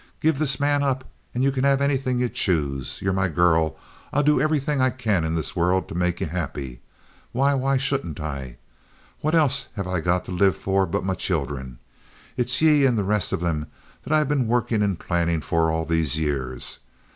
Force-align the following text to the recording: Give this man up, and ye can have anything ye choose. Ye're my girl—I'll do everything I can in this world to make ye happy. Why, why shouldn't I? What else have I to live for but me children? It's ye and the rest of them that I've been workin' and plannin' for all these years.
Give 0.19 0.39
this 0.39 0.59
man 0.59 0.81
up, 0.81 1.03
and 1.31 1.43
ye 1.43 1.51
can 1.51 1.63
have 1.63 1.79
anything 1.79 2.17
ye 2.17 2.27
choose. 2.29 3.03
Ye're 3.03 3.13
my 3.13 3.27
girl—I'll 3.27 4.23
do 4.23 4.41
everything 4.41 4.81
I 4.81 4.89
can 4.89 5.23
in 5.23 5.35
this 5.35 5.55
world 5.55 5.87
to 5.89 5.93
make 5.93 6.19
ye 6.19 6.25
happy. 6.25 6.81
Why, 7.33 7.53
why 7.53 7.77
shouldn't 7.77 8.19
I? 8.19 8.57
What 9.19 9.35
else 9.35 9.67
have 9.75 9.85
I 9.85 10.01
to 10.01 10.31
live 10.31 10.57
for 10.57 10.87
but 10.87 11.05
me 11.05 11.13
children? 11.13 11.77
It's 12.35 12.63
ye 12.63 12.83
and 12.87 12.97
the 12.97 13.03
rest 13.03 13.31
of 13.31 13.41
them 13.41 13.67
that 14.01 14.11
I've 14.11 14.27
been 14.27 14.47
workin' 14.47 14.81
and 14.81 14.99
plannin' 14.99 15.41
for 15.41 15.69
all 15.69 15.85
these 15.85 16.17
years. 16.17 16.79